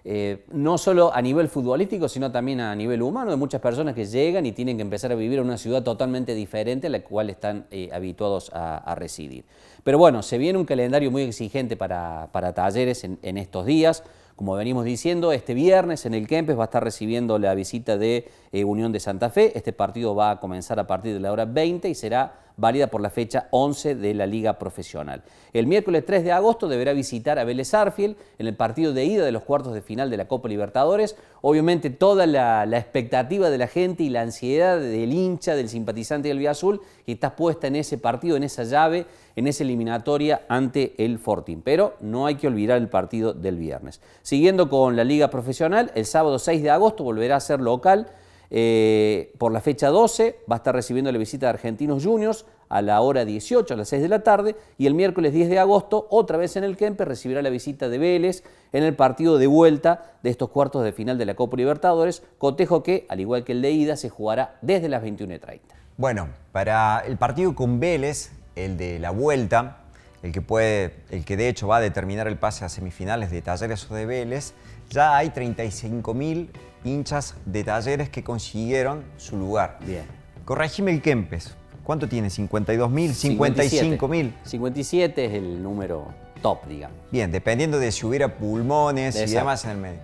eh, 0.06 0.46
no 0.52 0.78
solo 0.78 1.14
a 1.14 1.22
nivel 1.22 1.50
futbolístico, 1.50 2.08
sino 2.08 2.32
también 2.32 2.62
a 2.62 2.76
nivel 2.76 3.02
humano, 3.02 3.32
de 3.32 3.38
muchas 3.38 3.62
personas 3.62 3.94
que 3.94 4.06
llegan 4.06 4.46
y 4.46 4.54
tienen 4.54 4.78
que 4.78 4.82
empezar 4.82 5.12
a 5.12 5.16
vivir 5.16 5.40
en 5.40 5.46
una 5.46 5.58
ciudad 5.58 5.84
totalmente 5.84 6.34
diferente 6.34 6.88
a 6.88 6.90
la 6.90 7.02
cual 7.02 7.30
están 7.30 7.68
eh, 7.72 7.90
habituados 7.94 8.52
a, 8.54 8.96
residir. 8.96 9.44
Pero 9.84 9.98
bueno, 9.98 10.24
se 10.24 10.38
viene 10.38 10.58
un 10.58 10.66
calendario 10.66 11.12
muy 11.12 11.24
exigente 11.24 11.76
para, 11.76 12.30
talleres 12.56 13.04
en 13.04 13.38
estos 13.38 13.66
días. 13.66 14.04
Como 14.36 14.56
venimos 14.56 14.86
diciendo, 14.86 15.32
este 15.32 15.54
viernes 15.54 16.06
en 16.06 16.16
el 16.16 16.28
Kempes 16.28 16.58
va 16.58 16.64
a 16.64 16.66
estar 16.66 16.84
recibiendo 16.84 17.38
la 17.38 17.54
visita 17.54 17.98
de 17.98 18.30
eh, 18.52 18.64
Unión 18.64 18.92
de 18.92 19.00
Santa 19.00 19.30
Fe. 19.30 19.56
Este 19.56 19.74
partido 19.74 20.16
va 20.16 20.32
a 20.32 20.40
comenzar 20.40 20.80
a 20.80 20.88
partir 20.88 21.14
de 21.14 21.20
la 21.20 21.32
hora 21.32 21.46
20 21.46 21.88
y 21.88 21.96
será 21.96 22.43
válida 22.58 22.88
por 22.88 23.02
la 23.02 23.10
fecha 23.10 23.48
11 23.52 23.96
de 23.96 24.14
la 24.14 24.26
Liga 24.26 24.60
Profesional. 24.60 25.24
El 25.54 25.68
miércoles 25.68 26.06
3 26.06 26.24
de 26.24 26.32
agosto 26.32 26.68
deberá 26.68 26.94
visitar 26.94 27.40
a 27.40 27.44
Vélez 27.44 27.74
Arfiel 27.74 28.18
en 28.38 28.48
el 28.48 28.56
partido 28.56 28.94
de 28.94 29.06
ida 29.06 29.26
de 29.26 29.32
los 29.32 29.44
cuartos 29.44 29.74
de 29.74 29.82
final 29.82 30.10
de 30.10 30.18
la 30.18 30.28
Copa 30.28 30.50
Libertadores. 30.50 31.16
Obviamente 31.42 31.90
toda 31.90 32.26
la, 32.26 32.64
expectativa 32.78 33.50
de 33.50 33.58
la 33.58 33.68
gente 33.68 34.04
y 34.04 34.10
la 34.10 34.22
ansiedad 34.22 34.80
del 34.80 35.14
hincha, 35.14 35.56
del 35.56 35.70
simpatizante 35.70 36.28
del 36.28 36.48
Azul, 36.48 36.82
está 37.08 37.36
puesta 37.36 37.68
en 37.68 37.76
ese 37.76 37.98
partido, 37.98 38.38
en 38.38 38.44
esa 38.44 38.64
llave, 38.64 39.06
en 39.36 39.48
esa 39.48 39.64
eliminatoria 39.64 40.42
ante 40.48 40.94
el 40.98 41.20
Fortín. 41.20 41.62
Pero 41.64 41.96
no 42.02 42.26
hay 42.26 42.36
que 42.36 42.48
olvidar 42.48 42.78
el 42.78 42.90
partido 42.90 43.34
del 43.34 43.58
viernes. 43.58 44.02
Siguiendo 44.22 44.70
con 44.70 44.96
la 44.96 45.04
Liga 45.04 45.30
Profesional, 45.30 45.92
el 45.96 46.06
sábado 46.06 46.40
6 46.40 46.64
de 46.64 46.70
agosto 46.70 47.04
volverá 47.04 47.38
a 47.38 47.40
ser 47.40 47.62
local 47.62 48.08
Eh, 48.50 49.34
por 49.38 49.52
la 49.52 49.62
fecha 49.62 49.90
12 49.90 50.40
va 50.52 50.56
a 50.56 50.58
estar 50.58 50.76
recibiendo 50.76 51.12
la 51.12 51.18
visita 51.18 51.48
de 51.48 51.52
Argentinos 51.52 52.04
Juniors 52.04 52.46
a 52.70 52.82
la 52.82 53.02
hora 53.02 53.24
18, 53.24 53.74
a 53.74 53.78
las 53.78 53.90
6 53.90 54.02
de 54.02 54.10
la 54.10 54.24
tarde, 54.24 54.56
y 54.78 54.88
el 54.88 54.96
miércoles 54.96 55.32
10 55.32 55.50
de 55.50 55.60
agosto, 55.60 56.08
otra 56.10 56.38
vez 56.38 56.56
en 56.56 56.64
el 56.64 56.76
Kempe, 56.76 57.06
recibirá 57.06 57.42
la 57.42 57.50
visita 57.52 57.88
de 57.88 58.00
Vélez 58.00 58.44
en 58.72 58.84
el 58.84 58.96
partido 58.96 59.38
de 59.38 59.46
vuelta 59.46 60.16
de 60.24 60.32
estos 60.32 60.50
cuartos 60.50 60.84
de 60.84 60.92
final 60.92 61.18
de 61.20 61.26
la 61.26 61.36
Copa 61.36 61.56
Libertadores, 61.56 62.24
cotejo 62.40 62.82
que, 62.82 63.06
al 63.10 63.20
igual 63.20 63.44
que 63.44 63.52
el 63.52 63.62
de 63.62 63.72
ida, 63.72 63.96
se 63.96 64.10
jugará 64.10 64.58
desde 64.62 64.90
las 64.90 65.04
21.30. 65.04 65.60
Bueno, 65.98 66.30
para 66.52 67.04
el 67.06 67.18
partido 67.18 67.54
con 67.54 67.80
Vélez, 67.80 68.32
el 68.56 68.78
de 68.78 68.98
la 68.98 69.12
vuelta, 69.12 69.84
el 70.24 70.32
que 70.32 70.42
puede, 70.42 70.96
el 71.12 71.26
que 71.26 71.38
de 71.38 71.50
hecho 71.50 71.68
va 71.68 71.78
a 71.78 71.82
determinar 71.82 72.28
el 72.28 72.38
pase 72.38 72.66
a 72.66 72.70
semifinales 72.70 73.30
de 73.30 73.44
Talleres 73.44 73.90
o 73.92 73.94
de 73.94 74.08
Vélez, 74.08 74.54
ya 74.90 75.16
hay 75.16 75.30
35.000 75.30 76.48
hinchas 76.84 77.36
de 77.46 77.64
Talleres 77.64 78.10
que 78.10 78.24
consiguieron 78.24 79.04
su 79.18 79.38
lugar. 79.38 79.80
Bien. 79.86 80.06
Corregime 80.46 80.92
el 80.92 81.02
Kempes. 81.02 81.56
¿Cuánto 81.84 82.08
tiene? 82.08 82.30
¿52.000? 82.30 83.38
¿55.000? 83.38 84.34
57 84.44 85.26
es 85.26 85.34
el 85.34 85.62
número 85.62 86.08
top, 86.42 86.66
digamos. 86.68 86.98
Bien, 87.12 87.32
dependiendo 87.32 87.80
de 87.80 87.92
si 87.92 88.06
hubiera 88.06 88.38
pulmones 88.38 89.16
y 89.16 89.20
Exacto. 89.20 89.40
demás 89.40 89.66
en 89.66 89.72
el 89.72 89.78
medio. 89.78 90.00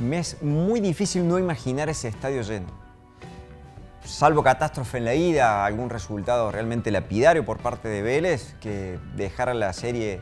Me 0.00 0.18
es 0.18 0.42
muy 0.42 0.80
difícil 0.80 1.26
no 1.26 1.38
imaginar 1.38 1.88
ese 1.88 2.08
estadio 2.08 2.42
lleno. 2.42 2.66
Salvo 4.04 4.42
catástrofe 4.42 4.98
en 4.98 5.04
la 5.04 5.14
ida, 5.14 5.64
algún 5.64 5.90
resultado 5.90 6.52
realmente 6.52 6.90
lapidario 6.90 7.44
por 7.44 7.58
parte 7.58 7.88
de 7.88 8.02
Vélez, 8.02 8.54
que 8.60 8.98
dejara 9.16 9.52
la 9.54 9.72
serie 9.72 10.20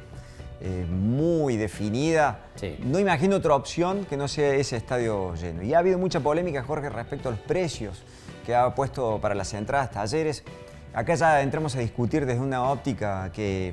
eh, 0.60 0.86
muy 0.88 1.56
definida. 1.56 2.46
Sí. 2.54 2.76
No 2.84 2.98
imagino 2.98 3.36
otra 3.36 3.54
opción 3.54 4.04
que 4.04 4.16
no 4.16 4.28
sea 4.28 4.54
ese 4.54 4.76
estadio 4.76 5.34
lleno. 5.34 5.62
Y 5.62 5.74
ha 5.74 5.78
habido 5.78 5.98
mucha 5.98 6.20
polémica, 6.20 6.62
Jorge, 6.62 6.88
respecto 6.88 7.28
a 7.28 7.32
los 7.32 7.40
precios 7.40 8.02
que 8.46 8.54
ha 8.54 8.74
puesto 8.74 9.18
para 9.20 9.34
las 9.34 9.52
entradas, 9.54 9.90
talleres. 9.90 10.44
Acá 10.92 11.14
ya 11.14 11.42
entramos 11.42 11.74
a 11.76 11.80
discutir 11.80 12.24
desde 12.24 12.40
una 12.40 12.70
óptica 12.70 13.30
que 13.32 13.72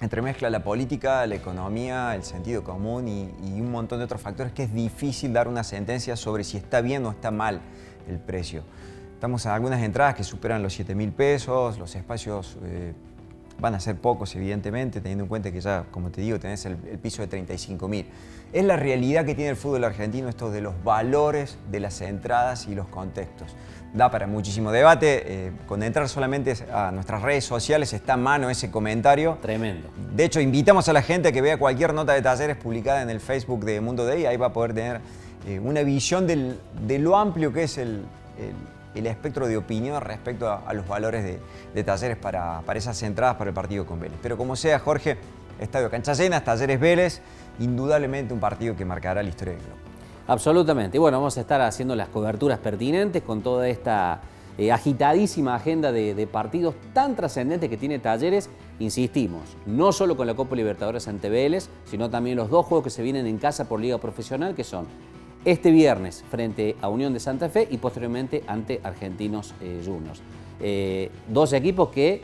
entremezcla 0.00 0.50
la 0.50 0.62
política, 0.62 1.26
la 1.26 1.36
economía, 1.36 2.14
el 2.14 2.24
sentido 2.24 2.64
común 2.64 3.08
y, 3.08 3.30
y 3.44 3.60
un 3.60 3.70
montón 3.70 4.00
de 4.00 4.04
otros 4.04 4.20
factores 4.20 4.52
que 4.52 4.64
es 4.64 4.74
difícil 4.74 5.32
dar 5.32 5.48
una 5.48 5.64
sentencia 5.64 6.16
sobre 6.16 6.44
si 6.44 6.56
está 6.56 6.80
bien 6.80 7.06
o 7.06 7.10
está 7.10 7.30
mal 7.30 7.60
el 8.08 8.18
precio. 8.18 8.64
Estamos 9.14 9.46
en 9.46 9.52
algunas 9.52 9.80
entradas 9.82 10.14
que 10.16 10.24
superan 10.24 10.62
los 10.62 10.74
7 10.74 10.94
mil 10.94 11.12
pesos, 11.12 11.78
los 11.78 11.94
espacios 11.94 12.58
eh, 12.64 12.92
van 13.60 13.74
a 13.74 13.80
ser 13.80 13.96
pocos, 13.96 14.34
evidentemente, 14.36 15.00
teniendo 15.00 15.24
en 15.24 15.28
cuenta 15.28 15.50
que 15.52 15.60
ya, 15.60 15.84
como 15.90 16.10
te 16.10 16.20
digo, 16.20 16.38
tenés 16.38 16.64
el, 16.66 16.76
el 16.90 16.98
piso 16.98 17.22
de 17.22 17.28
35 17.28 17.88
mil. 17.88 18.06
Es 18.52 18.64
la 18.64 18.76
realidad 18.76 19.24
que 19.24 19.34
tiene 19.34 19.50
el 19.50 19.56
fútbol 19.56 19.84
argentino, 19.84 20.28
esto 20.28 20.50
de 20.50 20.60
los 20.60 20.74
valores 20.84 21.56
de 21.70 21.80
las 21.80 22.00
entradas 22.00 22.66
y 22.68 22.74
los 22.74 22.86
contextos. 22.88 23.48
Da 23.92 24.10
para 24.10 24.26
muchísimo 24.26 24.72
debate. 24.72 25.22
eh, 25.46 25.52
con 25.66 25.82
entrar 25.82 26.08
solamente 26.08 26.54
a 26.72 26.90
nuestras 26.92 27.22
redes 27.22 27.44
sociales 27.44 27.92
está 27.92 28.14
a 28.14 28.16
mano 28.16 28.50
ese 28.50 28.70
comentario. 28.70 29.38
Tremendo. 29.40 29.88
De 30.14 30.24
hecho, 30.24 30.40
invitamos 30.40 30.88
a 30.88 30.92
la 30.92 31.02
gente 31.02 31.28
a 31.28 31.32
que 31.32 31.40
vea 31.40 31.56
cualquier 31.58 31.94
nota 31.94 32.12
de 32.12 32.22
talleres 32.22 32.56
publicada 32.56 33.02
en 33.02 33.10
el 33.10 33.20
Facebook 33.20 33.64
de 33.64 33.80
Mundo 33.80 34.04
Day. 34.04 34.26
Ahí 34.26 34.36
va 34.36 34.46
a 34.46 34.52
poder 34.52 34.74
tener 34.74 35.00
eh, 35.46 35.60
una 35.60 35.82
visión 35.82 36.26
del- 36.26 36.58
de 36.86 36.98
lo 36.98 37.16
amplio 37.16 37.52
que 37.52 37.64
es 37.64 37.78
el, 37.78 38.02
el- 38.38 38.73
el 38.94 39.06
espectro 39.06 39.46
de 39.46 39.56
opinión 39.56 40.00
respecto 40.00 40.48
a, 40.48 40.72
los 40.72 40.86
valores 40.86 41.40
de, 41.74 41.84
talleres 41.84 42.16
para, 42.16 42.62
para 42.62 42.78
esas 42.78 43.02
entradas 43.02 43.36
para 43.36 43.50
el 43.50 43.54
partido 43.54 43.86
con 43.86 44.00
Vélez. 44.00 44.18
Pero 44.22 44.36
como 44.36 44.56
sea, 44.56 44.78
Jorge, 44.78 45.18
Estadio 45.58 45.90
Cancha 45.90 46.14
Llenas, 46.14 46.44
Talleres 46.44 46.80
Vélez, 46.80 47.20
indudablemente 47.58 48.34
un 48.34 48.40
partido 48.40 48.76
que 48.76 48.84
marcará 48.84 49.22
la 49.22 49.28
historia 49.28 49.54
del 49.54 49.62
club. 49.62 49.76
Absolutamente. 50.26 50.96
Y 50.96 51.00
bueno, 51.00 51.18
vamos 51.18 51.36
a 51.36 51.40
estar 51.40 51.60
haciendo 51.60 51.94
las 51.94 52.08
coberturas 52.08 52.58
pertinentes 52.58 53.22
con 53.22 53.42
toda 53.42 53.68
esta 53.68 54.22
eh, 54.56 54.72
agitadísima 54.72 55.54
agenda 55.54 55.92
de, 55.92 56.14
de 56.14 56.26
partidos 56.26 56.74
tan 56.92 57.14
trascendentes 57.14 57.68
que 57.68 57.76
tiene 57.76 57.98
Talleres. 57.98 58.48
Insistimos, 58.78 59.42
no 59.66 59.92
solo 59.92 60.16
con 60.16 60.26
la 60.26 60.34
Copa 60.34 60.56
Libertadores 60.56 61.06
ante 61.08 61.28
Vélez, 61.28 61.68
sino 61.84 62.10
también 62.10 62.36
los 62.36 62.50
dos 62.50 62.66
juegos 62.66 62.84
que 62.84 62.90
se 62.90 63.02
vienen 63.02 63.26
en 63.26 63.38
casa 63.38 63.68
por 63.68 63.80
Liga 63.80 63.98
Profesional, 63.98 64.54
que 64.54 64.64
son 64.64 64.86
este 65.44 65.70
viernes 65.70 66.24
frente 66.30 66.76
a 66.80 66.88
Unión 66.88 67.12
de 67.12 67.20
Santa 67.20 67.48
Fe 67.48 67.68
y 67.70 67.78
posteriormente 67.78 68.42
ante 68.46 68.80
Argentinos 68.82 69.54
eh, 69.60 69.82
Juniors. 69.84 70.22
Eh, 70.60 71.10
dos 71.28 71.52
equipos 71.52 71.90
que 71.90 72.22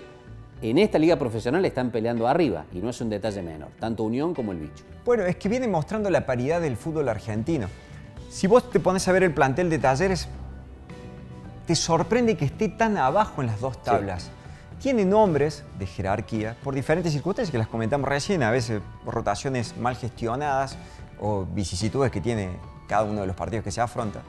en 0.63 0.79
esta 0.79 0.99
liga 0.99 1.17
profesional 1.17 1.65
están 1.65 1.91
peleando 1.91 2.29
arriba 2.29 2.65
y 2.73 2.79
no 2.79 2.91
es 2.91 3.01
un 3.01 3.11
detalle 3.11 3.43
menor, 3.43 3.71
tanto 3.79 4.05
Unión 4.05 4.35
como 4.35 4.53
el 4.53 4.59
Bicho. 4.59 4.85
Bueno, 5.05 5.25
es 5.25 5.37
que 5.37 5.49
viene 5.49 5.67
mostrando 5.69 6.11
la 6.11 6.27
paridad 6.27 6.61
del 6.61 6.77
fútbol 6.77 7.09
argentino. 7.09 7.69
Si 8.31 8.47
vos 8.47 8.71
te 8.71 8.79
pones 8.79 9.07
a 9.09 9.13
ver 9.13 9.23
el 9.23 9.33
plantel 9.33 9.71
de 9.71 9.79
talleres, 9.79 10.29
te 11.67 11.75
sorprende 11.75 12.37
que 12.37 12.45
esté 12.45 12.69
tan 12.69 12.97
abajo 12.97 13.41
en 13.41 13.49
las 13.49 13.61
dos 13.61 13.83
tablas. 13.83 14.31
Tiene 14.81 15.05
nombres 15.05 15.63
de 15.79 15.87
jerarquía 15.87 16.57
por 16.63 16.75
diferentes 16.75 17.13
circunstancias 17.13 17.51
que 17.51 17.59
las 17.59 17.69
comentamos 17.69 18.09
recién, 18.09 18.43
a 18.43 18.51
veces 18.51 18.81
rotaciones 19.05 19.77
mal 19.77 19.97
gestionadas 19.97 20.77
o 21.21 21.45
vicisitudes 21.45 22.11
que 22.11 22.21
tiene 22.21 22.51
cada 22.91 23.05
uno 23.05 23.21
de 23.21 23.27
los 23.29 23.37
partidos 23.37 23.65
que 23.65 23.71
se 23.71 23.81
afronta. 23.81 24.21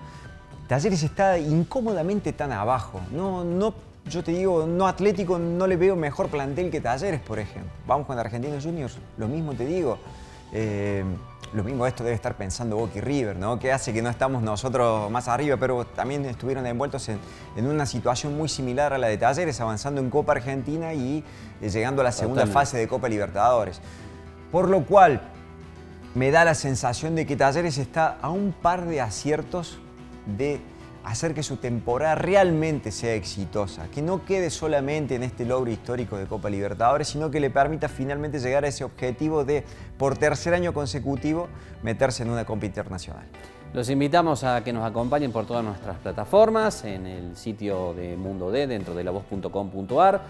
Talleres 0.68 1.02
está 1.04 1.38
incómodamente 1.40 2.32
tan 2.32 2.52
abajo. 2.52 3.02
No, 3.12 3.44
no, 3.44 3.74
yo 4.06 4.24
te 4.24 4.32
digo, 4.32 4.66
no 4.68 4.88
Atlético 4.88 5.40
no 5.40 5.66
le 5.68 5.76
veo 5.76 5.96
mejor 5.96 6.30
plantel 6.30 6.70
que 6.70 6.80
Talleres, 6.80 7.20
por 7.20 7.40
ejemplo. 7.40 7.72
Vamos 7.88 8.06
con 8.06 8.18
Argentinos 8.20 8.64
Juniors, 8.64 8.98
lo 9.18 9.28
mismo 9.28 9.54
te 9.54 9.66
digo. 9.66 9.98
Eh, 10.54 11.04
lo 11.54 11.64
mismo 11.64 11.86
esto 11.86 12.04
debe 12.04 12.16
estar 12.16 12.36
pensando 12.36 12.78
Boca 12.78 13.00
y 13.00 13.02
River, 13.02 13.36
¿no? 13.36 13.60
Que 13.60 13.74
hace 13.74 13.92
que 13.92 14.02
no 14.02 14.10
estamos 14.10 14.42
nosotros 14.42 15.12
más 15.12 15.28
arriba, 15.28 15.58
pero 15.58 15.84
también 15.86 16.24
estuvieron 16.26 16.66
envueltos 16.66 17.10
en, 17.10 17.20
en 17.58 17.68
una 17.68 17.86
situación 17.86 18.38
muy 18.38 18.48
similar 18.48 18.94
a 18.94 18.98
la 18.98 19.08
de 19.08 19.18
Talleres, 19.18 19.60
avanzando 19.60 20.00
en 20.00 20.10
Copa 20.10 20.32
Argentina 20.34 20.94
y 20.94 21.24
eh, 21.62 21.70
llegando 21.70 22.02
a 22.02 22.06
la 22.06 22.12
segunda 22.14 22.44
Totalmente. 22.44 22.54
fase 22.54 22.78
de 22.78 22.88
Copa 22.88 23.10
Libertadores. 23.10 23.82
Por 24.52 24.70
lo 24.70 24.86
cual, 24.86 25.22
me 26.14 26.32
da 26.32 26.44
la 26.44 26.56
sensación 26.56 27.16
de 27.16 27.26
que 27.26 27.36
Talleres 27.36 27.78
está 27.78 28.18
a 28.22 28.30
un 28.30 28.52
par 28.52 28.86
de 28.86 29.02
aciertos 29.02 29.80
de 30.26 30.60
hacer 31.04 31.34
que 31.34 31.42
su 31.42 31.58
temporada 31.58 32.16
realmente 32.16 32.92
sea 32.92 33.16
exitosa, 33.16 33.88
que 33.90 34.02
no 34.02 34.24
quede 34.26 34.50
solamente 34.50 35.16
en 35.16 35.24
este 35.24 35.46
logro 35.46 35.72
histórico 35.72 36.18
de 36.18 36.28
Copa 36.28 36.50
Libertadores, 36.50 37.08
sino 37.08 37.32
que 37.32 37.40
le 37.40 37.50
permita 37.50 37.90
finalmente 37.90 38.40
llegar 38.40 38.66
a 38.66 38.68
ese 38.68 38.84
objetivo 38.84 39.44
de, 39.44 39.64
por 39.98 40.18
tercer 40.18 40.54
año 40.54 40.74
consecutivo, 40.74 41.48
meterse 41.82 42.24
en 42.24 42.30
una 42.30 42.46
Copa 42.46 42.66
Internacional. 42.66 43.26
Los 43.74 43.90
invitamos 43.90 44.44
a 44.44 44.66
que 44.66 44.74
nos 44.74 44.84
acompañen 44.84 45.32
por 45.32 45.46
todas 45.46 45.64
nuestras 45.64 45.98
plataformas, 45.98 46.84
en 46.84 47.08
el 47.08 47.38
sitio 47.38 47.94
de 47.94 48.18
Mundo 48.18 48.52
D, 48.52 48.68
dentro 48.68 48.94
de 48.94 49.06
lavoz.com.ar. 49.06 50.22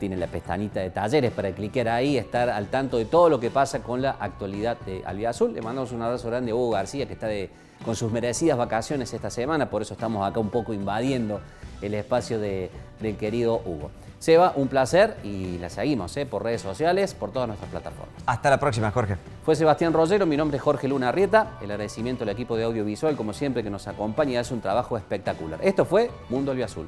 Tiene 0.00 0.16
la 0.16 0.26
pestañita 0.28 0.80
de 0.80 0.88
talleres 0.88 1.30
para 1.30 1.52
clicar 1.52 1.86
ahí, 1.88 2.16
estar 2.16 2.48
al 2.48 2.68
tanto 2.68 2.96
de 2.96 3.04
todo 3.04 3.28
lo 3.28 3.38
que 3.38 3.50
pasa 3.50 3.80
con 3.82 4.00
la 4.00 4.12
actualidad 4.18 4.78
de 4.86 5.02
Albiazul. 5.04 5.52
Le 5.52 5.60
mandamos 5.60 5.92
un 5.92 6.00
abrazo 6.00 6.28
grande 6.28 6.52
a 6.52 6.54
Hugo 6.54 6.70
García, 6.70 7.06
que 7.06 7.12
está 7.12 7.26
de- 7.26 7.50
con 7.84 7.94
sus 7.94 8.10
merecidas 8.10 8.56
vacaciones 8.56 9.12
esta 9.12 9.28
semana, 9.30 9.68
por 9.68 9.82
eso 9.82 9.92
estamos 9.94 10.26
acá 10.26 10.40
un 10.40 10.48
poco 10.48 10.72
invadiendo 10.72 11.40
el 11.82 11.92
espacio 11.94 12.38
de- 12.40 12.70
del 13.00 13.16
querido 13.18 13.56
Hugo. 13.64 13.90
Seba, 14.18 14.52
un 14.56 14.68
placer 14.68 15.16
y 15.22 15.58
la 15.58 15.68
seguimos 15.70 16.14
¿eh? 16.16 16.24
por 16.26 16.44
redes 16.44 16.60
sociales, 16.62 17.12
por 17.14 17.30
todas 17.30 17.48
nuestras 17.48 17.70
plataformas. 17.70 18.14
Hasta 18.26 18.48
la 18.50 18.58
próxima, 18.58 18.90
Jorge. 18.90 19.16
Fue 19.44 19.54
Sebastián 19.56 19.92
Rogero, 19.92 20.24
mi 20.26 20.36
nombre 20.36 20.56
es 20.58 20.62
Jorge 20.62 20.88
Luna 20.88 21.08
Arrieta. 21.10 21.52
El 21.62 21.70
agradecimiento 21.70 22.24
al 22.24 22.30
equipo 22.30 22.56
de 22.56 22.64
audiovisual, 22.64 23.16
como 23.16 23.32
siempre, 23.34 23.62
que 23.62 23.70
nos 23.70 23.86
acompaña 23.86 24.32
y 24.32 24.36
hace 24.36 24.52
un 24.54 24.60
trabajo 24.60 24.96
espectacular. 24.98 25.58
Esto 25.62 25.84
fue 25.86 26.10
Mundo 26.30 26.52
Azul. 26.64 26.86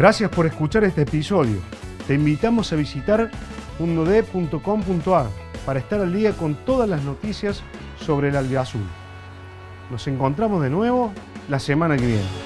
Gracias 0.00 0.30
por 0.30 0.46
escuchar 0.46 0.82
este 0.84 1.02
episodio. 1.02 1.58
Te 2.06 2.14
invitamos 2.14 2.72
a 2.72 2.76
visitar 2.76 3.30
mundod.com.ar 3.78 5.26
para 5.66 5.78
estar 5.78 6.00
al 6.00 6.10
día 6.10 6.32
con 6.32 6.54
todas 6.64 6.88
las 6.88 7.02
noticias 7.02 7.62
sobre 8.00 8.30
el 8.30 8.36
albiazul. 8.36 8.80
Nos 9.90 10.08
encontramos 10.08 10.62
de 10.62 10.70
nuevo 10.70 11.12
la 11.50 11.58
semana 11.58 11.98
que 11.98 12.06
viene. 12.06 12.39